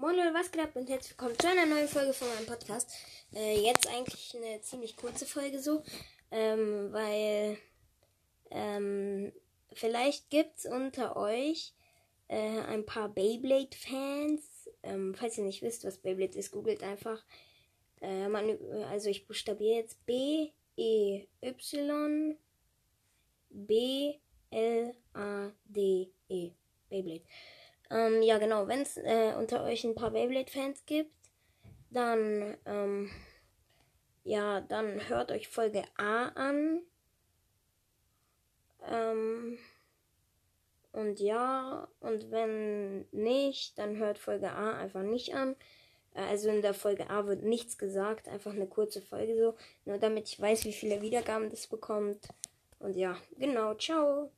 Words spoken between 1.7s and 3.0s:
Folge von meinem Podcast.